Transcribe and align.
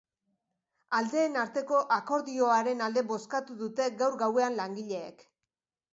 Aldeen 0.99 1.37
arteko 1.41 1.83
akordioaren 1.97 2.83
alde 2.87 3.03
bozkatu 3.15 3.61
dute 3.63 3.91
gaur 4.03 4.19
gauean 4.23 4.61
langileek. 4.63 5.27